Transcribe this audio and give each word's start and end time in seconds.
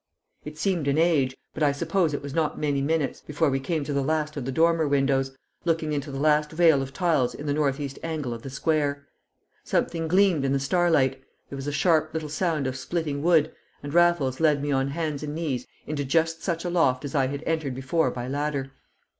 It 0.45 0.57
seemed 0.57 0.87
an 0.87 0.97
age, 0.97 1.37
but 1.53 1.61
I 1.61 1.71
suppose 1.71 2.11
it 2.11 2.23
was 2.23 2.33
not 2.33 2.57
many 2.59 2.81
minutes, 2.81 3.21
before 3.21 3.51
we 3.51 3.59
came 3.59 3.83
to 3.83 3.93
the 3.93 4.01
last 4.01 4.35
of 4.35 4.45
the 4.45 4.51
dormer 4.51 4.87
windows, 4.87 5.37
looking 5.63 5.93
into 5.93 6.09
the 6.11 6.17
last 6.17 6.49
vale 6.51 6.81
of 6.81 6.91
tiles 6.91 7.35
in 7.35 7.45
the 7.45 7.53
north 7.53 7.79
east 7.79 7.99
angle 8.01 8.33
of 8.33 8.41
the 8.41 8.49
square. 8.49 9.05
Something 9.63 10.07
gleamed 10.07 10.43
in 10.43 10.53
the 10.53 10.59
starlight, 10.59 11.21
there 11.49 11.55
was 11.55 11.67
a 11.67 11.71
sharp 11.71 12.15
little 12.15 12.29
sound 12.29 12.65
of 12.65 12.77
splitting 12.77 13.21
wood, 13.21 13.53
and 13.83 13.93
Raffles 13.93 14.39
led 14.39 14.59
me 14.63 14.71
on 14.71 14.87
hands 14.87 15.21
and 15.21 15.35
knees 15.35 15.67
into 15.85 16.03
just 16.03 16.41
such 16.41 16.65
a 16.65 16.71
loft 16.71 17.05
as 17.05 17.13
I 17.13 17.27
had 17.27 17.43
entered 17.45 17.75
before 17.75 18.09
by 18.09 18.27
ladder. 18.27 18.71